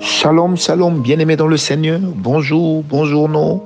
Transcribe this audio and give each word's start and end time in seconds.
Shalom, 0.00 0.56
shalom, 0.56 1.00
bien-aimés 1.00 1.36
dans 1.36 1.46
le 1.46 1.56
Seigneur. 1.56 2.00
Bonjour, 2.02 2.82
bonjour, 2.82 3.30
non. 3.30 3.62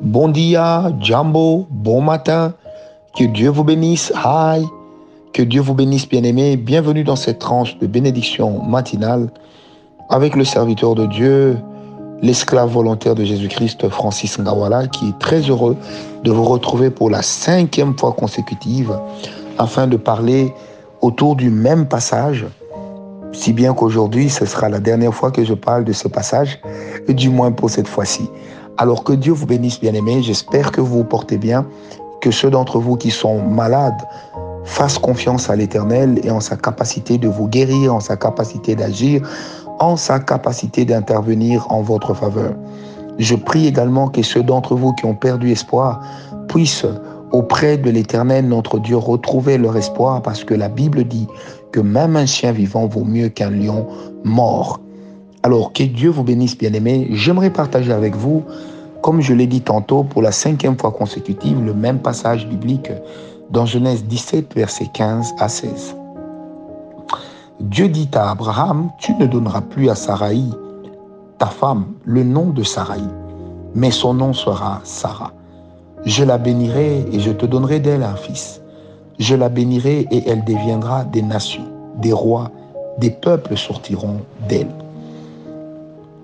Bon 0.00 0.28
dia, 0.28 0.92
Jambo, 1.00 1.68
bon 1.70 2.00
matin. 2.00 2.54
Que 3.16 3.24
Dieu 3.24 3.48
vous 3.48 3.62
bénisse. 3.62 4.12
Hi. 4.24 4.64
Que 5.32 5.42
Dieu 5.42 5.60
vous 5.60 5.74
bénisse, 5.74 6.08
bien-aimés. 6.08 6.56
Bienvenue 6.56 7.04
dans 7.04 7.14
cette 7.14 7.38
tranche 7.38 7.78
de 7.78 7.86
bénédiction 7.86 8.60
matinale 8.62 9.30
avec 10.08 10.34
le 10.34 10.44
serviteur 10.44 10.96
de 10.96 11.06
Dieu, 11.06 11.56
l'esclave 12.22 12.70
volontaire 12.70 13.14
de 13.14 13.22
Jésus-Christ, 13.22 13.88
Francis 13.88 14.36
Ngawala, 14.38 14.88
qui 14.88 15.10
est 15.10 15.18
très 15.20 15.42
heureux 15.42 15.76
de 16.24 16.32
vous 16.32 16.44
retrouver 16.44 16.90
pour 16.90 17.08
la 17.08 17.22
cinquième 17.22 17.96
fois 17.96 18.12
consécutive 18.12 18.98
afin 19.58 19.86
de 19.86 19.96
parler 19.96 20.52
autour 21.00 21.36
du 21.36 21.50
même 21.50 21.86
passage 21.86 22.46
si 23.32 23.52
bien 23.52 23.74
qu'aujourd'hui, 23.74 24.28
ce 24.28 24.44
sera 24.44 24.68
la 24.68 24.80
dernière 24.80 25.14
fois 25.14 25.30
que 25.30 25.44
je 25.44 25.54
parle 25.54 25.84
de 25.84 25.92
ce 25.92 26.08
passage, 26.08 26.60
du 27.08 27.30
moins 27.30 27.52
pour 27.52 27.70
cette 27.70 27.88
fois-ci. 27.88 28.28
Alors 28.76 29.04
que 29.04 29.12
Dieu 29.12 29.32
vous 29.32 29.46
bénisse, 29.46 29.80
bien-aimés. 29.80 30.22
J'espère 30.22 30.72
que 30.72 30.80
vous 30.80 30.98
vous 30.98 31.04
portez 31.04 31.38
bien, 31.38 31.66
que 32.20 32.30
ceux 32.30 32.50
d'entre 32.50 32.78
vous 32.78 32.96
qui 32.96 33.10
sont 33.10 33.42
malades 33.42 34.00
fassent 34.64 34.98
confiance 34.98 35.50
à 35.50 35.56
l'Éternel 35.56 36.20
et 36.22 36.30
en 36.30 36.40
sa 36.40 36.56
capacité 36.56 37.18
de 37.18 37.28
vous 37.28 37.48
guérir, 37.48 37.94
en 37.94 38.00
sa 38.00 38.16
capacité 38.16 38.74
d'agir, 38.74 39.22
en 39.78 39.96
sa 39.96 40.20
capacité 40.20 40.84
d'intervenir 40.84 41.66
en 41.70 41.82
votre 41.82 42.14
faveur. 42.14 42.54
Je 43.18 43.34
prie 43.34 43.66
également 43.66 44.08
que 44.08 44.22
ceux 44.22 44.42
d'entre 44.42 44.74
vous 44.74 44.92
qui 44.92 45.06
ont 45.06 45.14
perdu 45.14 45.50
espoir 45.50 46.00
puissent 46.48 46.86
auprès 47.32 47.76
de 47.76 47.90
l'Éternel, 47.90 48.48
notre 48.48 48.78
Dieu, 48.78 48.96
retrouver 48.96 49.56
leur 49.58 49.76
espoir 49.76 50.22
parce 50.22 50.44
que 50.44 50.54
la 50.54 50.68
Bible 50.68 51.04
dit 51.04 51.28
que 51.72 51.80
même 51.80 52.16
un 52.16 52.26
chien 52.26 52.52
vivant 52.52 52.86
vaut 52.86 53.04
mieux 53.04 53.28
qu'un 53.28 53.50
lion 53.50 53.86
mort. 54.24 54.80
Alors 55.42 55.72
que 55.72 55.82
Dieu 55.82 56.10
vous 56.10 56.24
bénisse, 56.24 56.56
bien-aimés. 56.56 57.08
J'aimerais 57.12 57.50
partager 57.50 57.92
avec 57.92 58.14
vous, 58.14 58.44
comme 59.02 59.20
je 59.20 59.32
l'ai 59.32 59.46
dit 59.46 59.62
tantôt, 59.62 60.04
pour 60.04 60.22
la 60.22 60.32
cinquième 60.32 60.78
fois 60.78 60.90
consécutive, 60.90 61.64
le 61.64 61.72
même 61.72 61.98
passage 61.98 62.46
biblique 62.46 62.90
dans 63.50 63.66
Genèse 63.66 64.04
17, 64.04 64.54
versets 64.54 64.90
15 64.92 65.34
à 65.38 65.48
16. 65.48 65.96
Dieu 67.60 67.88
dit 67.88 68.08
à 68.14 68.30
Abraham, 68.30 68.90
tu 68.98 69.12
ne 69.14 69.26
donneras 69.26 69.60
plus 69.60 69.90
à 69.90 69.94
Saraï, 69.94 70.44
ta 71.38 71.46
femme, 71.46 71.86
le 72.04 72.22
nom 72.22 72.50
de 72.50 72.62
Saraï, 72.62 73.04
mais 73.74 73.90
son 73.90 74.14
nom 74.14 74.32
sera 74.32 74.80
Sarah. 74.84 75.32
Je 76.04 76.24
la 76.24 76.38
bénirai 76.38 77.06
et 77.12 77.20
je 77.20 77.30
te 77.30 77.44
donnerai 77.44 77.80
d'elle 77.80 78.02
un 78.02 78.16
fils. 78.16 78.62
Je 79.20 79.34
la 79.34 79.50
bénirai 79.50 80.06
et 80.10 80.26
elle 80.26 80.44
deviendra 80.44 81.04
des 81.04 81.20
nations, 81.20 81.66
des 81.96 82.12
rois, 82.12 82.50
des 82.96 83.10
peuples 83.10 83.54
sortiront 83.54 84.20
d'elle. 84.48 84.70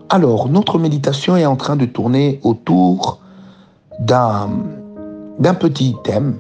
Alors, 0.08 0.48
notre 0.48 0.78
méditation 0.78 1.36
est 1.36 1.44
en 1.44 1.56
train 1.56 1.76
de 1.76 1.84
tourner 1.84 2.40
autour 2.42 3.18
d'un 4.00 4.48
petit 5.60 5.94
thème. 6.04 6.38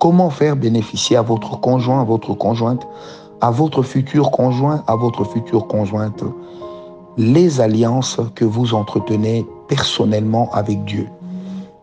Comment 0.00 0.30
faire 0.30 0.56
bénéficier 0.56 1.16
à 1.16 1.22
votre 1.22 1.60
conjoint, 1.60 2.00
à 2.00 2.04
votre 2.04 2.34
conjointe, 2.34 2.84
à 3.40 3.52
votre 3.52 3.84
futur 3.84 4.32
conjoint, 4.32 4.82
à 4.88 4.96
votre 4.96 5.22
future 5.22 5.68
conjointe, 5.68 6.24
les 7.16 7.60
alliances 7.60 8.18
que 8.34 8.44
vous 8.44 8.74
entretenez 8.74 9.46
personnellement 9.68 10.50
avec 10.52 10.84
Dieu? 10.84 11.06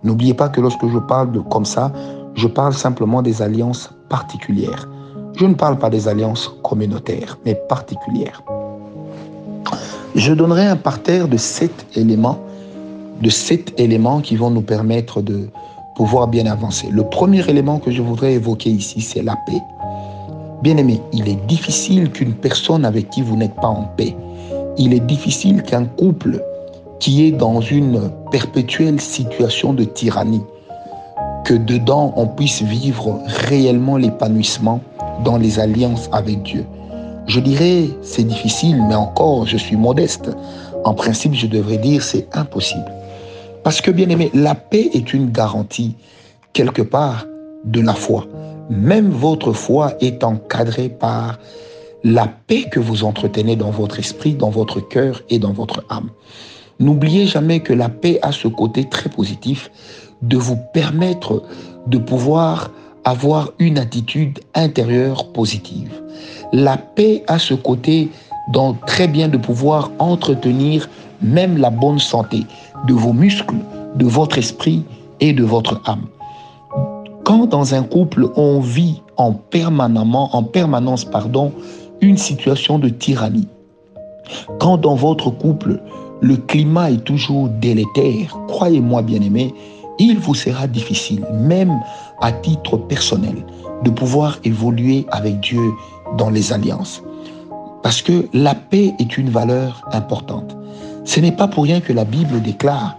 N'oubliez 0.04 0.34
pas 0.34 0.50
que 0.50 0.60
lorsque 0.60 0.86
je 0.86 0.98
parle 0.98 1.32
comme 1.50 1.66
ça, 1.66 1.94
je 2.36 2.48
parle 2.50 2.74
simplement 2.74 3.22
des 3.22 3.42
alliances 3.42 3.90
Je 5.36 5.46
ne 5.46 5.54
parle 5.54 5.78
pas 5.78 5.90
des 5.90 6.08
alliances 6.08 6.52
communautaires, 6.64 7.38
mais 7.46 7.56
particulières. 7.56 8.44
Je 10.16 10.34
donnerai 10.34 10.66
un 10.66 10.76
parterre 10.76 11.28
de 11.28 11.38
sept 11.38 11.86
éléments, 11.96 12.40
de 13.22 13.30
sept 13.30 13.74
éléments 13.80 14.20
qui 14.20 14.36
vont 14.36 14.50
nous 14.50 14.62
permettre 14.62 15.22
de 15.22 15.50
pouvoir 15.96 16.28
bien 16.28 16.46
avancer. 16.46 16.88
Le 16.92 17.04
premier 17.04 17.48
élément 17.50 17.80
que 17.80 17.92
je 17.92 18.02
voudrais 18.02 18.34
évoquer 18.34 18.70
ici, 18.70 19.02
c'est 19.02 19.24
la 19.24 19.36
paix. 19.46 19.62
Bien 20.62 20.78
aimé, 20.78 21.02
il 21.14 21.28
est 21.28 21.44
difficile 21.48 22.12
qu'une 22.12 22.34
personne 22.34 22.86
avec 22.86 23.10
qui 23.10 23.22
vous 23.22 23.36
n'êtes 23.36 23.56
pas 23.56 23.68
en 23.68 23.84
paix, 23.98 24.16
il 24.78 24.94
est 24.94 25.00
difficile 25.06 25.64
qu'un 25.64 25.86
couple 25.86 26.44
qui 27.00 27.26
est 27.26 27.32
dans 27.32 27.62
une 27.62 28.12
perpétuelle 28.32 29.02
situation 29.02 29.74
de 29.74 29.84
tyrannie, 29.84 30.44
que 31.46 31.54
dedans 31.54 32.14
on 32.16 32.28
puisse 32.28 32.62
vivre 32.62 33.20
réellement 33.48 33.98
l'épanouissement 33.98 34.82
dans 35.24 35.38
les 35.38 35.60
alliances 35.60 36.10
avec 36.12 36.42
Dieu. 36.44 36.66
Je 37.28 37.40
dirais 37.40 37.90
c'est 38.02 38.24
difficile, 38.24 38.82
mais 38.88 38.96
encore 38.96 39.46
je 39.46 39.58
suis 39.58 39.76
modeste. 39.76 40.32
En 40.84 40.94
principe, 40.94 41.34
je 41.34 41.48
devrais 41.48 41.78
dire 41.78 42.02
c'est 42.02 42.28
impossible. 42.34 42.92
Parce 43.64 43.82
que 43.82 43.92
bien 43.92 44.10
aimé, 44.10 44.32
la 44.34 44.56
paix 44.56 44.90
est 44.94 45.14
une 45.14 45.32
garantie 45.32 45.96
quelque 46.54 46.82
part 46.82 47.26
de 47.64 47.82
la 47.82 47.94
foi. 47.94 48.26
Même 48.70 49.10
votre 49.10 49.54
foi 49.54 49.94
est 50.00 50.24
encadrée 50.24 50.90
par 50.90 51.38
la 52.04 52.28
paix 52.28 52.64
que 52.72 52.80
vous 52.80 53.04
entretenez 53.04 53.56
dans 53.56 53.70
votre 53.70 54.00
esprit, 54.00 54.34
dans 54.34 54.50
votre 54.50 54.80
cœur 54.80 55.22
et 55.30 55.38
dans 55.38 55.54
votre 55.54 55.84
âme. 55.90 56.10
N'oubliez 56.80 57.28
jamais 57.28 57.60
que 57.60 57.74
la 57.74 57.90
paix 57.90 58.18
a 58.24 58.32
ce 58.32 58.48
côté 58.48 58.90
très 58.90 59.10
positif 59.10 59.70
de 60.22 60.38
vous 60.38 60.58
permettre 60.74 61.44
de 61.88 61.98
pouvoir 61.98 62.72
avoir 63.04 63.50
une 63.60 63.78
attitude 63.78 64.40
intérieure 64.54 65.32
positive. 65.32 65.92
La 66.54 66.78
paix 66.78 67.24
a 67.28 67.40
ce 67.40 67.54
côté 67.54 68.10
donc 68.52 68.86
très 68.86 69.08
bien 69.08 69.28
de 69.28 69.38
pouvoir 69.38 69.92
entretenir 70.00 70.90
même 71.22 71.58
la 71.58 71.70
bonne 71.70 72.00
santé 72.00 72.46
de 72.88 72.94
vos 72.94 73.14
muscles, 73.14 73.56
de 73.96 74.06
votre 74.06 74.38
esprit 74.38 74.84
et 75.20 75.34
de 75.34 75.44
votre 75.44 75.82
âme. 75.86 76.06
Quand 77.24 77.48
dans 77.48 77.74
un 77.76 77.84
couple 77.84 78.28
on 78.36 78.60
vit 78.60 79.02
en 79.18 79.36
en 79.54 80.44
permanence, 80.44 81.06
pardon, 81.06 81.52
une 82.02 82.18
situation 82.18 82.80
de 82.80 82.90
tyrannie, 82.90 83.48
quand 84.60 84.78
dans 84.78 84.96
votre 84.96 85.30
couple 85.30 85.80
le 86.22 86.38
climat 86.38 86.92
est 86.92 87.04
toujours 87.04 87.50
délétère, 87.50 88.38
croyez-moi 88.48 89.02
bien 89.02 89.22
aimé, 89.22 89.54
il 90.00 90.20
vous 90.20 90.36
sera 90.36 90.68
difficile, 90.68 91.26
même 91.32 91.80
à 92.22 92.32
titre 92.32 92.78
personnel, 92.78 93.46
de 93.84 93.90
pouvoir 93.90 94.40
évoluer 94.44 95.06
avec 95.12 95.40
Dieu 95.40 95.72
dans 96.18 96.30
les 96.30 96.54
alliances. 96.54 97.02
Parce 97.84 98.02
que 98.02 98.28
la 98.34 98.56
paix 98.56 98.94
est 99.00 99.18
une 99.18 99.30
valeur 99.30 99.88
importante. 99.92 100.56
Ce 101.04 101.20
n'est 101.20 101.32
pas 101.32 101.48
pour 101.48 101.64
rien 101.64 101.82
que 101.82 101.94
la 101.94 102.06
Bible 102.06 102.42
déclare 102.42 102.96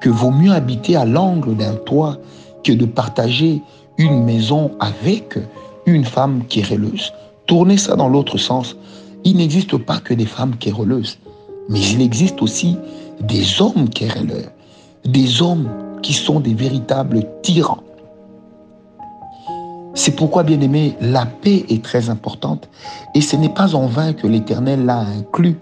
que 0.00 0.08
vaut 0.08 0.30
mieux 0.30 0.52
habiter 0.52 0.96
à 0.96 1.04
l'angle 1.04 1.56
d'un 1.56 1.74
toit 1.74 2.16
que 2.62 2.72
de 2.72 2.86
partager 2.86 3.62
une 3.98 4.24
maison 4.24 4.70
avec 4.80 5.38
une 5.86 6.04
femme 6.04 6.44
querelleuse. 6.48 7.12
Tournez 7.46 7.76
ça 7.76 7.96
dans 7.96 8.08
l'autre 8.08 8.38
sens. 8.38 8.76
Il 9.24 9.36
n'existe 9.36 9.76
pas 9.76 9.98
que 9.98 10.14
des 10.14 10.26
femmes 10.26 10.56
querelleuses. 10.56 11.18
Mais 11.68 11.80
il 11.80 12.02
existe 12.02 12.42
aussi 12.42 12.76
des 13.20 13.60
hommes 13.60 13.88
querelleurs, 13.88 14.50
des 15.04 15.40
hommes 15.40 15.68
qui 16.04 16.12
sont 16.12 16.38
des 16.38 16.54
véritables 16.54 17.24
tyrans. 17.42 17.82
C'est 19.94 20.12
pourquoi, 20.12 20.42
bien 20.42 20.60
aimé, 20.60 20.96
la 21.00 21.24
paix 21.24 21.64
est 21.68 21.82
très 21.82 22.10
importante 22.10 22.68
et 23.14 23.20
ce 23.20 23.36
n'est 23.36 23.48
pas 23.48 23.74
en 23.74 23.86
vain 23.86 24.12
que 24.12 24.26
l'Éternel 24.26 24.84
l'a 24.84 24.98
inclus 24.98 25.56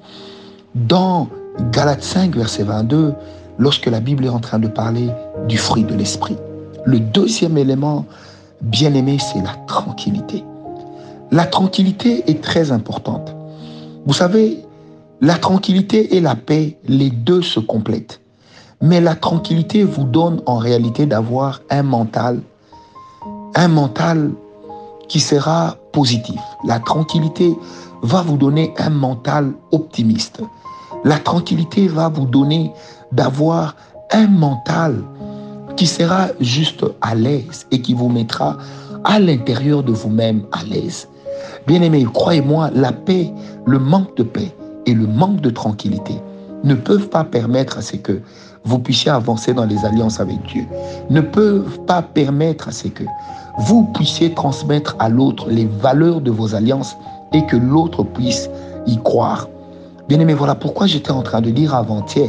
dans 0.75 1.29
Galates 1.71 2.03
5, 2.03 2.35
verset 2.35 2.65
22, 2.65 3.15
lorsque 3.59 3.87
la 3.87 4.01
Bible 4.01 4.25
est 4.25 4.31
en 4.31 4.41
train 4.41 4.59
de 4.59 4.69
parler 4.69 5.09
du 5.49 5.59
fruit 5.59 5.85
de 5.85 5.95
l'esprit. 5.95 6.37
Le 6.85 6.99
deuxième 6.99 7.57
élément, 7.57 8.07
bien 8.63 8.93
aimé, 8.95 9.19
c'est 9.19 9.43
la 9.43 9.55
tranquillité. 9.67 10.43
La 11.31 11.45
tranquillité 11.45 12.25
est 12.29 12.43
très 12.43 12.73
importante. 12.73 13.37
Vous 14.07 14.15
savez, 14.15 14.65
la 15.21 15.37
tranquillité 15.37 16.17
et 16.17 16.21
la 16.21 16.35
paix, 16.35 16.79
les 16.88 17.11
deux 17.11 17.43
se 17.43 17.61
complètent. 17.61 18.22
Mais 18.82 19.00
la 19.00 19.14
tranquillité 19.14 19.84
vous 19.84 20.05
donne 20.05 20.43
en 20.44 20.56
réalité 20.56 21.06
d'avoir 21.06 21.61
un 21.70 21.82
mental, 21.82 22.40
un 23.55 23.69
mental 23.69 24.32
qui 25.08 25.20
sera 25.20 25.76
positif. 25.93 26.40
La 26.67 26.81
tranquillité 26.81 27.56
va 28.02 28.23
vous 28.23 28.37
donner 28.37 28.75
un 28.79 28.90
mental 28.90 29.52
optimiste. 29.70 30.43
La 31.05 31.19
tranquillité 31.19 31.87
va 31.87 32.08
vous 32.08 32.26
donner 32.26 32.73
d'avoir 33.12 33.76
un 34.11 34.26
mental 34.26 35.02
qui 35.76 35.87
sera 35.87 36.28
juste 36.40 36.85
à 37.00 37.14
l'aise 37.14 37.67
et 37.70 37.81
qui 37.81 37.94
vous 37.94 38.08
mettra 38.08 38.58
à 39.05 39.19
l'intérieur 39.19 39.82
de 39.82 39.93
vous-même 39.93 40.44
à 40.52 40.64
l'aise. 40.64 41.08
Bien 41.67 41.82
aimé, 41.82 42.05
croyez-moi, 42.12 42.70
la 42.75 42.93
paix, 42.93 43.32
le 43.67 43.78
manque 43.78 44.17
de 44.17 44.23
paix, 44.23 44.52
et 44.87 44.94
le 44.94 45.06
manque 45.06 45.40
de 45.40 45.50
tranquillité 45.50 46.14
ne 46.64 46.75
peuvent 46.75 47.08
pas 47.08 47.25
permettre 47.25 47.78
à 47.78 47.82
ce 47.82 47.96
que 47.96 48.20
vous 48.64 48.79
puissiez 48.79 49.11
avancer 49.11 49.55
dans 49.55 49.64
les 49.64 49.85
alliances 49.85 50.20
avec 50.20 50.41
Dieu, 50.47 50.67
ne 51.11 51.20
peuvent 51.20 51.81
pas 51.87 52.03
permettre 52.03 52.69
à 52.69 52.73
ce 52.73 52.88
que 52.88 53.05
vous 53.59 53.85
puissiez 53.94 54.32
transmettre 54.32 54.97
à 54.99 55.09
l'autre 55.09 55.49
les 55.50 55.67
valeurs 55.67 56.20
de 56.20 56.31
vos 56.31 56.55
alliances 56.55 56.97
et 57.32 57.44
que 57.47 57.56
l'autre 57.56 58.03
puisse 58.03 58.49
y 58.87 58.99
croire. 58.99 59.49
Bien 60.09 60.20
aimé, 60.20 60.35
voilà 60.35 60.55
pourquoi 60.55 60.87
j'étais 60.87 61.11
en 61.11 61.23
train 61.23 61.41
de 61.41 61.50
dire 61.50 61.75
avant-hier, 61.75 62.29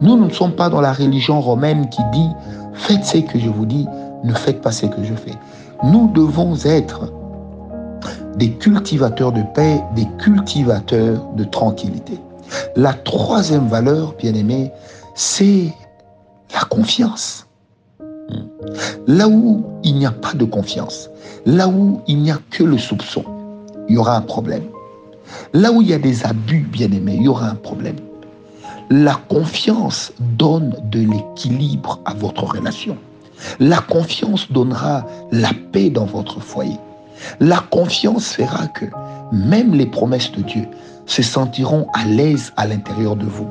nous, 0.00 0.16
nous 0.16 0.26
ne 0.26 0.32
sommes 0.32 0.52
pas 0.52 0.68
dans 0.68 0.80
la 0.80 0.92
religion 0.92 1.40
romaine 1.40 1.88
qui 1.88 2.02
dit, 2.12 2.28
faites 2.72 3.04
ce 3.04 3.18
que 3.18 3.38
je 3.38 3.48
vous 3.48 3.66
dis, 3.66 3.86
ne 4.24 4.32
faites 4.32 4.60
pas 4.60 4.72
ce 4.72 4.86
que 4.86 5.02
je 5.02 5.14
fais. 5.14 5.34
Nous 5.82 6.10
devons 6.12 6.54
être 6.64 7.12
des 8.36 8.52
cultivateurs 8.52 9.32
de 9.32 9.42
paix, 9.54 9.80
des 9.96 10.06
cultivateurs 10.18 11.24
de 11.34 11.44
tranquillité. 11.44 12.20
La 12.76 12.92
troisième 12.92 13.66
valeur, 13.66 14.14
bien 14.18 14.34
aimé, 14.34 14.72
c'est 15.18 15.74
la 16.54 16.60
confiance. 16.60 17.48
Là 19.08 19.26
où 19.26 19.64
il 19.82 19.96
n'y 19.96 20.06
a 20.06 20.12
pas 20.12 20.32
de 20.32 20.44
confiance, 20.44 21.10
là 21.44 21.66
où 21.66 22.00
il 22.06 22.22
n'y 22.22 22.30
a 22.30 22.38
que 22.50 22.62
le 22.62 22.78
soupçon, 22.78 23.24
il 23.88 23.96
y 23.96 23.98
aura 23.98 24.16
un 24.16 24.20
problème. 24.20 24.62
Là 25.52 25.72
où 25.72 25.82
il 25.82 25.88
y 25.88 25.92
a 25.92 25.98
des 25.98 26.24
abus, 26.24 26.68
bien 26.70 26.92
aimé, 26.92 27.16
il 27.16 27.24
y 27.24 27.28
aura 27.28 27.48
un 27.48 27.56
problème. 27.56 27.96
La 28.90 29.16
confiance 29.28 30.12
donne 30.38 30.76
de 30.84 31.00
l'équilibre 31.00 32.00
à 32.04 32.14
votre 32.14 32.44
relation. 32.44 32.96
La 33.58 33.80
confiance 33.80 34.50
donnera 34.52 35.04
la 35.32 35.50
paix 35.72 35.90
dans 35.90 36.06
votre 36.06 36.40
foyer. 36.40 36.78
La 37.40 37.58
confiance 37.58 38.34
fera 38.34 38.68
que 38.68 38.84
même 39.32 39.74
les 39.74 39.86
promesses 39.86 40.30
de 40.30 40.42
Dieu 40.42 40.68
se 41.08 41.22
sentiront 41.22 41.88
à 41.94 42.04
l'aise 42.04 42.52
à 42.56 42.66
l'intérieur 42.66 43.16
de 43.16 43.24
vous. 43.24 43.48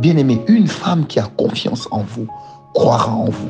Bien 0.00 0.16
aimé, 0.18 0.42
une 0.48 0.66
femme 0.66 1.06
qui 1.06 1.18
a 1.18 1.28
confiance 1.36 1.88
en 1.90 2.02
vous 2.02 2.26
croira 2.74 3.12
en 3.12 3.30
vous. 3.30 3.48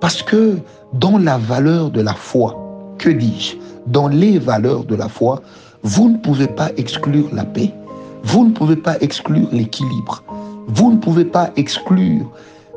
Parce 0.00 0.22
que 0.22 0.58
dans 0.94 1.18
la 1.18 1.36
valeur 1.36 1.90
de 1.90 2.00
la 2.00 2.14
foi, 2.14 2.56
que 2.96 3.10
dis-je 3.10 3.56
Dans 3.86 4.08
les 4.08 4.38
valeurs 4.38 4.84
de 4.84 4.94
la 4.94 5.08
foi, 5.08 5.42
vous 5.82 6.08
ne 6.08 6.16
pouvez 6.16 6.46
pas 6.46 6.70
exclure 6.78 7.28
la 7.32 7.44
paix. 7.44 7.74
Vous 8.22 8.46
ne 8.46 8.52
pouvez 8.52 8.76
pas 8.76 8.96
exclure 9.02 9.48
l'équilibre. 9.52 10.22
Vous 10.68 10.92
ne 10.92 10.96
pouvez 10.96 11.26
pas 11.26 11.50
exclure 11.56 12.30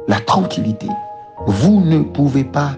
la 0.10 0.20
tranquillité. 0.20 0.88
Vous 1.46 1.80
ne 1.80 2.00
pouvez 2.00 2.44
pas 2.44 2.72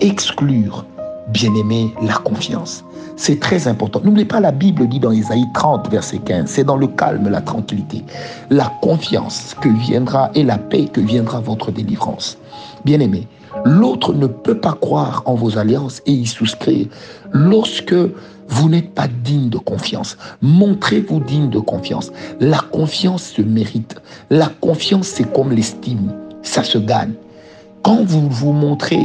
exclure, 0.00 0.84
bien 1.28 1.54
aimé, 1.54 1.94
la 2.02 2.14
confiance. 2.14 2.84
C'est 3.16 3.40
très 3.40 3.66
important. 3.66 4.00
N'oubliez 4.04 4.26
pas, 4.26 4.40
la 4.40 4.52
Bible 4.52 4.88
dit 4.88 5.00
dans 5.00 5.10
Isaïe 5.10 5.46
30, 5.54 5.90
verset 5.90 6.18
15, 6.18 6.48
c'est 6.48 6.64
dans 6.64 6.76
le 6.76 6.86
calme, 6.86 7.28
la 7.28 7.40
tranquillité, 7.40 8.04
la 8.50 8.72
confiance 8.80 9.56
que 9.60 9.68
viendra 9.68 10.30
et 10.34 10.44
la 10.44 10.58
paix 10.58 10.86
que 10.86 11.00
viendra 11.00 11.40
votre 11.40 11.72
délivrance. 11.72 12.38
Bien 12.84 13.00
aimé, 13.00 13.26
l'autre 13.64 14.14
ne 14.14 14.26
peut 14.26 14.58
pas 14.58 14.74
croire 14.74 15.22
en 15.26 15.34
vos 15.34 15.58
alliances 15.58 16.00
et 16.06 16.12
y 16.12 16.26
souscrire 16.26 16.86
lorsque 17.32 17.94
vous 18.48 18.68
n'êtes 18.68 18.94
pas 18.94 19.08
digne 19.08 19.50
de 19.50 19.58
confiance. 19.58 20.16
Montrez-vous 20.40 21.20
digne 21.20 21.50
de 21.50 21.58
confiance. 21.58 22.10
La 22.40 22.60
confiance 22.60 23.24
se 23.24 23.42
mérite. 23.42 23.96
La 24.30 24.46
confiance, 24.60 25.08
c'est 25.08 25.30
comme 25.32 25.52
l'estime. 25.52 26.12
Ça 26.42 26.62
se 26.62 26.78
gagne. 26.78 27.12
Quand 27.82 28.02
vous 28.04 28.28
vous 28.28 28.52
montrez, 28.52 29.02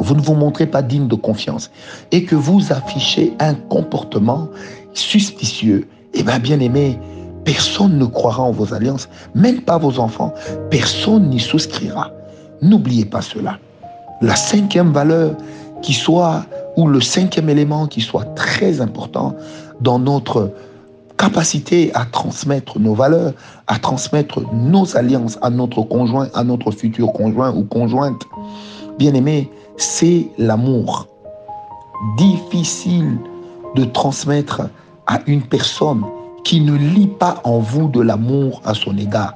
vous 0.00 0.14
ne 0.14 0.20
vous 0.20 0.34
montrez 0.34 0.66
pas 0.66 0.82
digne 0.82 1.06
de 1.06 1.14
confiance 1.14 1.70
et 2.10 2.24
que 2.24 2.34
vous 2.34 2.72
affichez 2.72 3.34
un 3.38 3.54
comportement 3.54 4.48
suspicieux, 4.94 5.88
eh 6.14 6.22
bien, 6.22 6.38
bien 6.38 6.60
aimé, 6.60 6.98
personne 7.44 7.98
ne 7.98 8.04
croira 8.06 8.42
en 8.42 8.50
vos 8.50 8.74
alliances, 8.74 9.08
même 9.34 9.60
pas 9.62 9.78
vos 9.78 9.98
enfants. 9.98 10.34
Personne 10.70 11.28
n'y 11.28 11.40
souscrira. 11.40 12.10
N'oubliez 12.62 13.04
pas 13.04 13.22
cela. 13.22 13.58
La 14.22 14.36
cinquième 14.36 14.92
valeur 14.92 15.36
qui 15.82 15.94
soit, 15.94 16.44
ou 16.76 16.86
le 16.86 17.00
cinquième 17.00 17.48
élément 17.48 17.86
qui 17.86 18.00
soit 18.00 18.24
très 18.34 18.80
important 18.80 19.34
dans 19.80 19.98
notre 19.98 20.52
capacité 21.20 21.90
à 21.92 22.06
transmettre 22.06 22.78
nos 22.78 22.94
valeurs, 22.94 23.34
à 23.66 23.78
transmettre 23.78 24.40
nos 24.54 24.96
alliances 24.96 25.38
à 25.42 25.50
notre 25.50 25.82
conjoint, 25.82 26.28
à 26.32 26.44
notre 26.44 26.70
futur 26.70 27.12
conjoint 27.12 27.54
ou 27.54 27.64
conjointe. 27.64 28.22
Bien 28.98 29.12
aimé, 29.12 29.50
c'est 29.76 30.28
l'amour. 30.38 31.08
Difficile 32.16 33.18
de 33.76 33.84
transmettre 33.84 34.62
à 35.06 35.20
une 35.26 35.42
personne 35.42 36.02
qui 36.42 36.62
ne 36.62 36.72
lit 36.72 37.12
pas 37.18 37.42
en 37.44 37.58
vous 37.58 37.88
de 37.88 38.00
l'amour 38.00 38.62
à 38.64 38.72
son 38.72 38.96
égard. 38.96 39.34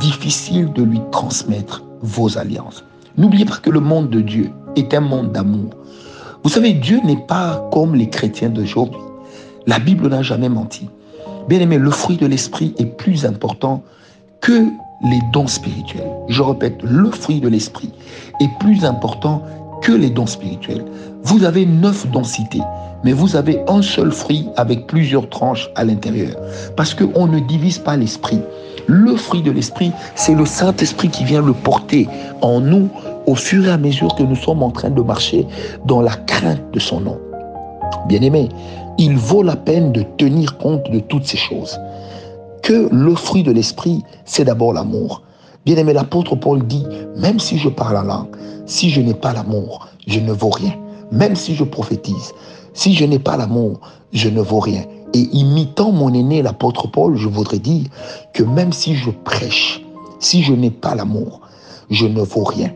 Difficile 0.00 0.72
de 0.72 0.84
lui 0.84 1.02
transmettre 1.12 1.84
vos 2.00 2.38
alliances. 2.38 2.82
N'oubliez 3.18 3.44
pas 3.44 3.58
que 3.58 3.68
le 3.68 3.80
monde 3.80 4.08
de 4.08 4.22
Dieu 4.22 4.50
est 4.74 4.94
un 4.94 5.00
monde 5.00 5.32
d'amour. 5.32 5.68
Vous 6.42 6.48
savez, 6.48 6.72
Dieu 6.72 6.98
n'est 7.04 7.26
pas 7.28 7.68
comme 7.72 7.94
les 7.94 8.08
chrétiens 8.08 8.48
d'aujourd'hui. 8.48 9.00
La 9.66 9.78
Bible 9.78 10.08
n'a 10.08 10.22
jamais 10.22 10.48
menti. 10.48 10.88
Bien 11.48 11.60
aimé, 11.60 11.78
le 11.78 11.90
fruit 11.90 12.16
de 12.16 12.26
l'esprit 12.26 12.74
est 12.78 12.96
plus 12.96 13.24
important 13.24 13.82
que 14.40 14.64
les 15.04 15.20
dons 15.32 15.46
spirituels. 15.46 16.10
Je 16.28 16.42
répète, 16.42 16.82
le 16.82 17.08
fruit 17.10 17.40
de 17.40 17.48
l'esprit 17.48 17.92
est 18.40 18.50
plus 18.58 18.84
important 18.84 19.42
que 19.80 19.92
les 19.92 20.10
dons 20.10 20.26
spirituels. 20.26 20.84
Vous 21.22 21.44
avez 21.44 21.64
neuf 21.64 22.10
densités, 22.10 22.62
mais 23.04 23.12
vous 23.12 23.36
avez 23.36 23.60
un 23.68 23.80
seul 23.80 24.10
fruit 24.10 24.48
avec 24.56 24.88
plusieurs 24.88 25.28
tranches 25.28 25.70
à 25.76 25.84
l'intérieur. 25.84 26.34
Parce 26.76 26.94
qu'on 26.94 27.28
ne 27.28 27.38
divise 27.38 27.78
pas 27.78 27.96
l'esprit. 27.96 28.40
Le 28.88 29.14
fruit 29.14 29.42
de 29.42 29.52
l'esprit, 29.52 29.92
c'est 30.16 30.34
le 30.34 30.46
Saint-Esprit 30.46 31.10
qui 31.10 31.24
vient 31.24 31.42
le 31.42 31.52
porter 31.52 32.08
en 32.42 32.60
nous 32.60 32.88
au 33.26 33.36
fur 33.36 33.66
et 33.66 33.70
à 33.70 33.78
mesure 33.78 34.14
que 34.16 34.22
nous 34.22 34.36
sommes 34.36 34.62
en 34.64 34.70
train 34.70 34.90
de 34.90 35.02
marcher 35.02 35.46
dans 35.84 36.00
la 36.00 36.14
crainte 36.14 36.62
de 36.72 36.80
son 36.80 37.00
nom. 37.00 37.18
Bien-aimé, 38.08 38.48
il 38.98 39.16
vaut 39.16 39.42
la 39.42 39.56
peine 39.56 39.92
de 39.92 40.02
tenir 40.16 40.58
compte 40.58 40.90
de 40.90 41.00
toutes 41.00 41.26
ces 41.26 41.36
choses. 41.36 41.78
Que 42.62 42.88
le 42.90 43.14
fruit 43.14 43.42
de 43.42 43.52
l'esprit, 43.52 44.02
c'est 44.24 44.44
d'abord 44.44 44.72
l'amour. 44.72 45.22
Bien-aimé, 45.64 45.92
l'apôtre 45.92 46.36
Paul 46.36 46.66
dit, 46.66 46.86
même 47.16 47.38
si 47.38 47.58
je 47.58 47.68
parle 47.68 47.96
en 47.96 48.02
langue, 48.02 48.36
si 48.66 48.90
je 48.90 49.00
n'ai 49.00 49.14
pas 49.14 49.32
l'amour, 49.32 49.88
je 50.06 50.20
ne 50.20 50.32
vaux 50.32 50.50
rien. 50.50 50.72
Même 51.12 51.36
si 51.36 51.54
je 51.54 51.64
prophétise, 51.64 52.32
si 52.74 52.94
je 52.94 53.04
n'ai 53.04 53.18
pas 53.18 53.36
l'amour, 53.36 53.80
je 54.12 54.28
ne 54.28 54.40
vaux 54.40 54.60
rien. 54.60 54.82
Et 55.14 55.28
imitant 55.32 55.92
mon 55.92 56.12
aîné, 56.12 56.42
l'apôtre 56.42 56.88
Paul, 56.88 57.16
je 57.16 57.28
voudrais 57.28 57.58
dire 57.58 57.86
que 58.32 58.42
même 58.42 58.72
si 58.72 58.94
je 58.94 59.10
prêche, 59.10 59.82
si 60.20 60.42
je 60.42 60.52
n'ai 60.52 60.70
pas 60.70 60.94
l'amour, 60.94 61.40
je 61.90 62.06
ne 62.06 62.20
vaux 62.20 62.44
rien. 62.44 62.70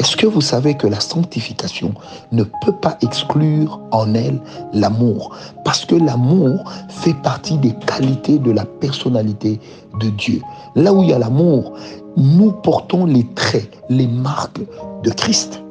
Est-ce 0.00 0.16
que 0.16 0.26
vous 0.26 0.40
savez 0.40 0.78
que 0.78 0.86
la 0.86 0.98
sanctification 0.98 1.92
ne 2.32 2.42
peut 2.42 2.72
pas 2.72 2.96
exclure 3.02 3.80
en 3.90 4.14
elle 4.14 4.40
l'amour? 4.72 5.36
Parce 5.62 5.84
que 5.84 5.94
l'amour 5.94 6.64
fait 6.88 7.12
partie 7.22 7.58
des 7.58 7.74
qualités 7.86 8.38
de 8.38 8.50
la 8.50 8.64
personnalité 8.64 9.60
de 10.00 10.08
Dieu. 10.08 10.40
Là 10.74 10.94
où 10.94 11.02
il 11.02 11.10
y 11.10 11.12
a 11.12 11.18
l'amour, 11.18 11.74
nous 12.16 12.50
portons 12.50 13.04
les 13.04 13.26
traits, 13.34 13.68
les 13.90 14.06
marques 14.06 14.62
de 15.02 15.10
Christ. 15.10 15.62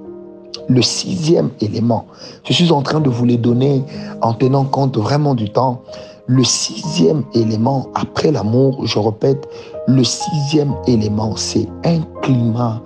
Le 0.67 0.83
sixième 0.83 1.50
élément, 1.59 2.05
je 2.43 2.53
suis 2.53 2.71
en 2.71 2.83
train 2.83 3.00
de 3.00 3.09
vous 3.09 3.25
les 3.25 3.38
donner 3.38 3.83
en 4.21 4.33
tenant 4.33 4.65
compte 4.65 4.95
vraiment 4.95 5.33
du 5.33 5.50
temps. 5.50 5.81
Le 6.27 6.43
sixième 6.43 7.24
élément, 7.33 7.88
après 7.95 8.31
l'amour, 8.31 8.86
je 8.86 9.00
répète, 9.00 9.50
le 9.88 10.03
sixième 10.03 10.75
élément, 10.86 11.36
c'est 11.36 11.67
un 11.83 12.01
climat 12.21 12.79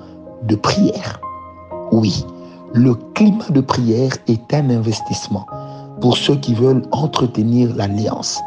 de 0.44 0.56
prière. 0.56 1.20
Oui, 1.94 2.26
le 2.74 2.96
climat 3.14 3.52
de 3.52 3.62
prière 3.62 4.14
est 4.28 4.52
un 4.52 4.72
investissement 4.72 5.46
pour 6.02 6.18
ceux 6.18 6.38
qui 6.38 6.56
veulent 6.56 6.82
entretenir 6.92 7.72
l'alliance. 7.76 8.42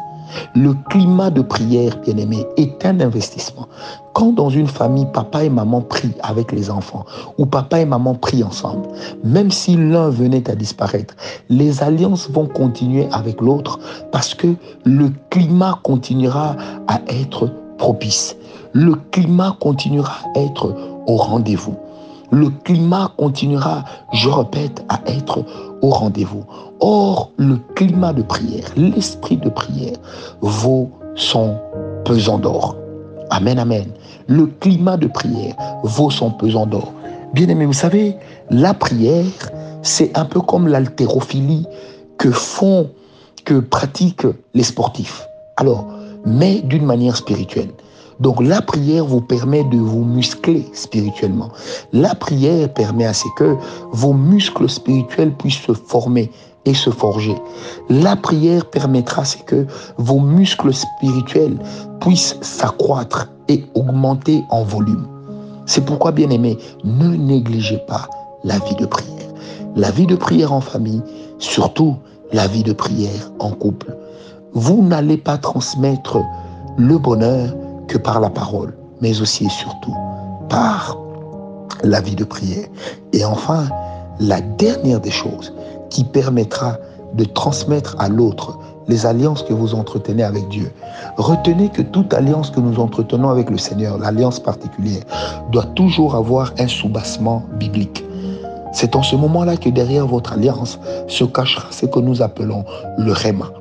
Le 0.53 0.73
climat 0.89 1.29
de 1.29 1.41
prière, 1.41 1.97
bien 2.01 2.17
aimé, 2.17 2.45
est 2.57 2.85
un 2.85 2.99
investissement. 2.99 3.69
Quand 4.11 4.33
dans 4.33 4.49
une 4.49 4.67
famille, 4.67 5.07
papa 5.13 5.45
et 5.45 5.49
maman 5.49 5.79
prient 5.79 6.17
avec 6.23 6.51
les 6.51 6.69
enfants, 6.69 7.05
ou 7.37 7.45
papa 7.45 7.79
et 7.79 7.85
maman 7.85 8.15
prient 8.15 8.43
ensemble, 8.43 8.89
même 9.23 9.49
si 9.49 9.77
l'un 9.77 10.09
venait 10.09 10.51
à 10.51 10.55
disparaître, 10.55 11.15
les 11.47 11.81
alliances 11.81 12.29
vont 12.29 12.47
continuer 12.47 13.07
avec 13.13 13.39
l'autre 13.39 13.79
parce 14.11 14.35
que 14.35 14.55
le 14.83 15.09
climat 15.29 15.79
continuera 15.83 16.57
à 16.89 16.99
être 17.07 17.49
propice. 17.77 18.35
Le 18.73 18.95
climat 19.11 19.55
continuera 19.61 20.17
à 20.35 20.39
être 20.41 20.75
au 21.07 21.15
rendez-vous. 21.15 21.77
Le 22.31 22.49
climat 22.49 23.11
continuera, 23.17 23.85
je 24.11 24.29
répète, 24.29 24.83
à 24.89 24.99
être 25.07 25.45
au 25.81 25.89
rendez-vous. 25.89 26.43
Or, 26.79 27.31
le 27.37 27.57
climat 27.75 28.13
de 28.13 28.21
prière, 28.21 28.65
l'esprit 28.75 29.37
de 29.37 29.49
prière 29.49 29.95
vaut 30.41 30.91
son 31.15 31.57
pesant 32.03 32.37
d'or. 32.37 32.75
Amen, 33.29 33.59
amen. 33.59 33.87
Le 34.27 34.47
climat 34.47 34.97
de 34.97 35.07
prière 35.07 35.55
vaut 35.83 36.09
son 36.09 36.31
pesant 36.31 36.65
d'or. 36.65 36.93
Bien 37.33 37.47
aimé, 37.47 37.65
vous 37.65 37.73
savez, 37.73 38.15
la 38.49 38.73
prière, 38.73 39.25
c'est 39.81 40.17
un 40.17 40.25
peu 40.25 40.41
comme 40.41 40.67
l'haltérophilie 40.67 41.65
que 42.17 42.31
font, 42.31 42.89
que 43.45 43.59
pratiquent 43.59 44.27
les 44.53 44.63
sportifs. 44.63 45.27
Alors, 45.57 45.87
mais 46.25 46.61
d'une 46.61 46.85
manière 46.85 47.15
spirituelle. 47.15 47.69
Donc 48.19 48.41
la 48.41 48.61
prière 48.61 49.05
vous 49.05 49.21
permet 49.21 49.63
de 49.65 49.77
vous 49.77 50.03
muscler 50.03 50.67
spirituellement. 50.73 51.49
La 51.93 52.15
prière 52.15 52.73
permet 52.73 53.05
à 53.05 53.13
ce 53.13 53.25
que 53.37 53.55
vos 53.91 54.13
muscles 54.13 54.69
spirituels 54.69 55.33
puissent 55.33 55.61
se 55.61 55.73
former 55.73 56.31
et 56.65 56.73
se 56.73 56.89
forger. 56.89 57.35
La 57.89 58.15
prière 58.15 58.65
permettra 58.65 59.23
c'est 59.23 59.45
que 59.45 59.65
vos 59.97 60.19
muscles 60.19 60.73
spirituels 60.73 61.57
puissent 62.01 62.37
s'accroître 62.41 63.29
et 63.47 63.65
augmenter 63.75 64.43
en 64.49 64.63
volume. 64.63 65.07
C'est 65.65 65.85
pourquoi, 65.85 66.11
bien 66.11 66.29
aimé, 66.29 66.57
ne 66.83 67.15
négligez 67.15 67.79
pas 67.87 68.07
la 68.43 68.57
vie 68.59 68.75
de 68.75 68.85
prière. 68.85 69.13
La 69.75 69.91
vie 69.91 70.07
de 70.07 70.15
prière 70.15 70.53
en 70.53 70.61
famille, 70.61 71.01
surtout 71.39 71.97
la 72.31 72.47
vie 72.47 72.63
de 72.63 72.73
prière 72.73 73.31
en 73.39 73.51
couple. 73.51 73.95
Vous 74.53 74.81
n'allez 74.81 75.17
pas 75.17 75.37
transmettre 75.37 76.19
le 76.77 76.97
bonheur 76.97 77.53
que 77.87 77.97
par 77.97 78.19
la 78.19 78.29
parole, 78.29 78.73
mais 79.01 79.21
aussi 79.21 79.45
et 79.45 79.49
surtout 79.49 79.95
par 80.49 80.97
la 81.83 82.01
vie 82.01 82.15
de 82.15 82.23
prière. 82.23 82.67
Et 83.13 83.23
enfin, 83.25 83.67
la 84.19 84.41
dernière 84.41 84.99
des 84.99 85.11
choses 85.11 85.53
qui 85.89 86.03
permettra 86.03 86.77
de 87.13 87.23
transmettre 87.23 87.95
à 87.99 88.09
l'autre 88.09 88.57
les 88.87 89.05
alliances 89.05 89.43
que 89.43 89.53
vous 89.53 89.75
entretenez 89.75 90.23
avec 90.23 90.47
Dieu. 90.47 90.71
Retenez 91.17 91.69
que 91.69 91.81
toute 91.81 92.13
alliance 92.13 92.51
que 92.51 92.59
nous 92.59 92.79
entretenons 92.79 93.29
avec 93.29 93.49
le 93.49 93.57
Seigneur, 93.57 93.97
l'alliance 93.97 94.39
particulière, 94.39 95.03
doit 95.51 95.65
toujours 95.75 96.15
avoir 96.15 96.53
un 96.57 96.67
soubassement 96.67 97.43
biblique. 97.59 98.03
C'est 98.71 98.95
en 98.95 99.03
ce 99.03 99.15
moment-là 99.15 99.57
que 99.57 99.69
derrière 99.69 100.07
votre 100.07 100.33
alliance 100.33 100.79
se 101.07 101.23
cachera 101.23 101.67
ce 101.71 101.85
que 101.85 101.99
nous 101.99 102.21
appelons 102.21 102.63
le 102.97 103.11
réma. 103.11 103.51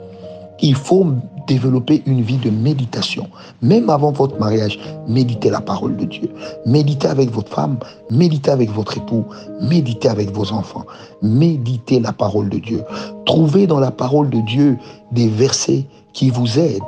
Il 0.60 0.74
faut 0.74 1.06
développer 1.46 2.02
une 2.06 2.22
vie 2.22 2.38
de 2.38 2.50
méditation. 2.50 3.28
Même 3.62 3.90
avant 3.90 4.10
votre 4.10 4.38
mariage, 4.38 4.78
méditez 5.06 5.50
la 5.50 5.60
parole 5.60 5.96
de 5.96 6.04
Dieu. 6.04 6.28
Méditez 6.64 7.08
avec 7.08 7.30
votre 7.30 7.52
femme, 7.52 7.78
méditez 8.10 8.50
avec 8.50 8.70
votre 8.70 8.96
époux, 8.96 9.24
méditez 9.60 10.08
avec 10.08 10.30
vos 10.32 10.52
enfants. 10.52 10.84
Méditez 11.22 12.00
la 12.00 12.12
parole 12.12 12.48
de 12.48 12.58
Dieu. 12.58 12.82
Trouvez 13.26 13.66
dans 13.66 13.80
la 13.80 13.90
parole 13.90 14.30
de 14.30 14.40
Dieu 14.40 14.76
des 15.12 15.28
versets 15.28 15.84
qui 16.12 16.30
vous 16.30 16.58
aident 16.58 16.82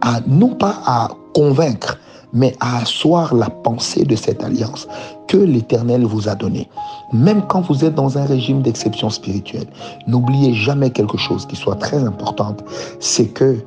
à 0.00 0.20
non 0.26 0.54
pas 0.54 0.80
à 0.86 1.08
convaincre, 1.34 1.98
mais 2.32 2.54
à 2.60 2.78
asseoir 2.78 3.34
la 3.34 3.50
pensée 3.50 4.04
de 4.04 4.16
cette 4.16 4.42
alliance 4.42 4.88
que 5.28 5.36
l'Éternel 5.36 6.04
vous 6.04 6.28
a 6.28 6.34
donnée. 6.34 6.68
Même 7.12 7.42
quand 7.48 7.62
vous 7.62 7.84
êtes 7.84 7.94
dans 7.94 8.18
un 8.18 8.24
régime 8.24 8.62
d'exception 8.62 9.10
spirituelle, 9.10 9.66
n'oubliez 10.06 10.54
jamais 10.54 10.90
quelque 10.90 11.18
chose 11.18 11.46
qui 11.46 11.56
soit 11.56 11.76
très 11.76 12.02
important, 12.02 12.56
c'est 12.98 13.28
que 13.28 13.58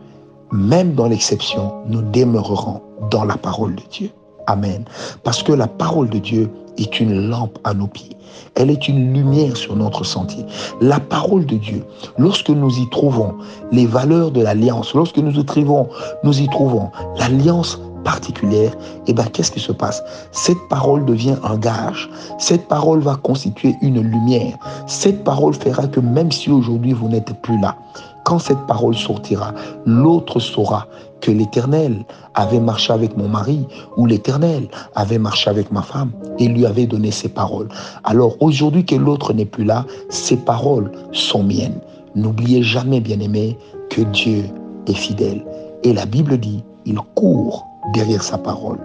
même 0.52 0.94
dans 0.94 1.08
l'exception, 1.08 1.74
nous 1.88 2.02
demeurerons 2.02 2.82
dans 3.10 3.26
la 3.26 3.38
parole 3.38 3.76
de 3.76 3.84
Dieu. 3.92 4.10
Amen. 4.46 4.86
Parce 5.24 5.42
que 5.42 5.52
la 5.52 5.68
parole 5.68 6.10
de 6.10 6.20
Dieu 6.20 6.50
est 6.78 7.00
une 7.00 7.30
lampe 7.30 7.58
à 7.64 7.74
nos 7.74 7.88
pieds. 7.88 8.16
Elle 8.56 8.70
est 8.70 8.88
une 8.88 9.14
lumière 9.14 9.58
sur 9.58 9.76
notre 9.76 10.04
sentier. 10.04 10.46
La 10.82 11.00
parole 11.00 11.46
de 11.46 11.56
Dieu, 11.56 11.84
lorsque 12.18 12.50
nous 12.50 12.78
y 12.78 12.90
trouvons 12.90 13.36
les 13.72 13.86
valeurs 13.86 14.32
de 14.32 14.42
l'alliance, 14.42 14.94
lorsque 14.94 15.18
nous 15.18 15.40
y 15.40 15.46
trouvons, 15.46 15.90
nous 16.24 16.40
y 16.40 16.48
trouvons 16.48 16.92
l'alliance 17.18 17.80
particulière, 18.04 18.74
eh 19.08 19.14
bien 19.14 19.26
qu'est-ce 19.26 19.52
qui 19.52 19.60
se 19.60 19.72
passe? 19.72 20.04
Cette 20.32 20.68
parole 20.70 21.06
devient 21.06 21.36
un 21.44 21.58
gage. 21.58 22.10
Cette 22.38 22.68
parole 22.68 23.00
va 23.00 23.16
constituer 23.16 23.76
une 23.82 24.02
lumière. 24.02 24.58
Cette 24.88 25.24
parole 25.24 25.54
fera 25.54 25.88
que 25.88 26.00
même 26.00 26.32
si 26.32 26.52
aujourd'hui 26.52 26.94
vous 26.94 27.08
n'êtes 27.08 27.34
plus 27.42 27.60
là, 27.60 27.76
quand 28.24 28.40
cette 28.40 28.66
parole 28.68 28.96
sortira, 28.96 29.54
l'autre 29.86 30.40
saura 30.40 30.88
que 31.20 31.32
l'Éternel 31.32 32.06
avait 32.36 32.60
marché 32.60 32.92
avec 32.92 33.18
mon 33.18 33.28
mari 33.28 33.66
ou 33.98 34.06
l'Éternel 34.06 34.68
avait 34.96 35.18
marché 35.18 35.50
avec 35.50 35.72
ma 35.72 35.82
femme 35.82 36.12
et 36.40 36.48
lui 36.48 36.66
avait 36.66 36.86
donné 36.86 37.12
ses 37.12 37.30
paroles. 37.30 37.70
Alors 38.04 38.36
aujourd'hui 38.42 38.86
que 38.86 38.96
l'autre 38.96 39.34
n'est 39.34 39.46
plus 39.46 39.64
là, 39.64 39.86
ces 40.10 40.38
paroles 40.38 40.92
sont 41.12 41.44
miennes. 41.44 41.80
N'oubliez 42.16 42.62
jamais, 42.62 43.00
bien-aimé, 43.00 43.58
que 43.90 44.02
Dieu 44.02 44.46
est 44.88 44.94
fidèle. 44.94 45.46
Et 45.84 45.94
la 45.94 46.06
Bible 46.06 46.38
dit, 46.38 46.64
il 46.86 47.00
court 47.16 47.68
derrière 47.94 48.24
sa 48.24 48.38
parole 48.38 48.80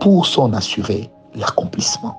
pour 0.00 0.26
s'en 0.26 0.52
assurer 0.52 1.10
l'accomplissement. 1.34 2.16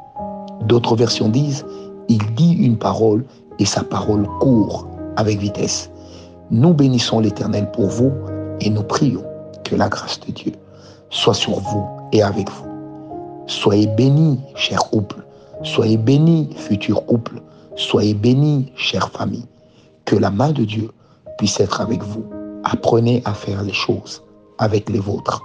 D'autres 0.65 0.95
versions 0.95 1.29
disent, 1.29 1.65
il 2.07 2.23
dit 2.35 2.53
une 2.53 2.77
parole 2.77 3.25
et 3.59 3.65
sa 3.65 3.83
parole 3.83 4.27
court 4.39 4.87
avec 5.17 5.39
vitesse. 5.39 5.89
Nous 6.49 6.73
bénissons 6.73 7.19
l'Éternel 7.19 7.69
pour 7.71 7.87
vous 7.87 8.11
et 8.59 8.69
nous 8.69 8.83
prions 8.83 9.23
que 9.63 9.75
la 9.75 9.89
grâce 9.89 10.19
de 10.19 10.31
Dieu 10.31 10.53
soit 11.09 11.33
sur 11.33 11.59
vous 11.59 11.85
et 12.11 12.21
avec 12.23 12.49
vous. 12.49 12.67
Soyez 13.47 13.87
bénis, 13.87 14.39
chers 14.55 14.89
couples. 14.89 15.25
Soyez 15.63 15.97
bénis, 15.97 16.49
futurs 16.55 17.05
couples. 17.05 17.41
Soyez 17.75 18.13
bénis, 18.13 18.71
chère 18.75 19.09
famille. 19.09 19.45
Que 20.05 20.15
la 20.15 20.31
main 20.31 20.51
de 20.51 20.63
Dieu 20.63 20.89
puisse 21.37 21.59
être 21.59 21.81
avec 21.81 22.01
vous. 22.03 22.23
Apprenez 22.63 23.21
à 23.25 23.33
faire 23.33 23.63
les 23.63 23.73
choses 23.73 24.23
avec 24.57 24.89
les 24.89 24.99
vôtres. 24.99 25.41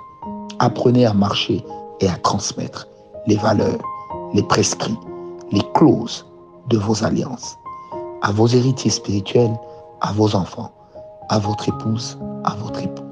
Apprenez 0.59 1.07
à 1.07 1.13
marcher 1.13 1.65
et 2.01 2.09
à 2.09 2.17
transmettre 2.17 2.89
les 3.27 3.37
valeurs, 3.37 3.81
les 4.35 4.43
prescrits, 4.43 4.99
les 5.53 5.63
clauses 5.75 6.27
de 6.69 6.79
vos 6.79 7.05
alliances 7.05 7.57
à 8.23 8.33
vos 8.33 8.49
héritiers 8.49 8.91
spirituels, 8.91 9.57
à 10.01 10.13
vos 10.13 10.35
enfants, 10.35 10.73
à 11.29 11.39
votre 11.39 11.69
épouse, 11.69 12.19
à 12.45 12.55
votre 12.57 12.83
époux. 12.83 13.05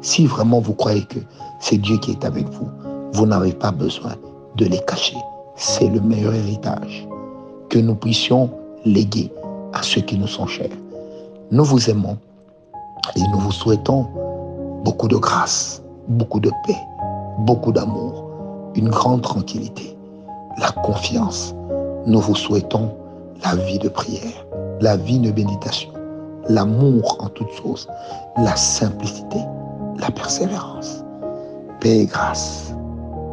Si 0.00 0.26
vraiment 0.26 0.60
vous 0.60 0.74
croyez 0.74 1.04
que 1.04 1.18
c'est 1.58 1.78
Dieu 1.78 1.98
qui 1.98 2.12
est 2.12 2.24
avec 2.24 2.48
vous, 2.48 2.68
vous 3.12 3.26
n'avez 3.26 3.52
pas 3.52 3.72
besoin 3.72 4.12
de 4.56 4.66
les 4.66 4.78
cacher. 4.86 5.16
C'est 5.56 5.88
le 5.88 6.00
meilleur 6.00 6.34
héritage 6.34 7.06
que 7.68 7.78
nous 7.78 7.94
puissions 7.94 8.50
léguer 8.84 9.32
à 9.72 9.82
ceux 9.82 10.00
qui 10.00 10.16
nous 10.16 10.28
sont 10.28 10.46
chers. 10.46 10.70
Nous 11.50 11.64
vous 11.64 11.90
aimons 11.90 12.16
et 13.16 13.20
nous 13.32 13.38
vous 13.40 13.52
souhaitons 13.52 14.06
beaucoup 14.84 15.08
de 15.08 15.16
grâce, 15.16 15.82
beaucoup 16.08 16.40
de 16.40 16.50
paix, 16.64 16.78
beaucoup 17.38 17.72
d'amour, 17.72 18.24
une 18.74 18.88
grande 18.88 19.22
tranquillité, 19.22 19.96
la 20.58 20.70
confiance. 20.82 21.54
Nous 22.06 22.20
vous 22.20 22.34
souhaitons 22.34 22.90
la 23.42 23.56
vie 23.56 23.78
de 23.78 23.88
prière, 23.88 24.46
la 24.80 24.96
vie 24.96 25.18
de 25.18 25.32
méditation, 25.32 25.90
l'amour 26.48 27.16
en 27.20 27.28
toutes 27.28 27.52
choses, 27.52 27.88
la 28.36 28.56
simplicité, 28.56 29.38
la 29.98 30.10
persévérance. 30.10 31.04
Paix 31.80 32.00
et 32.00 32.06
grâce, 32.06 32.74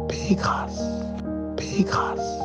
paix 0.08 0.16
et 0.30 0.34
grâce, 0.34 0.82
paix 1.56 1.66
et 1.80 1.84
grâce. 1.84 2.37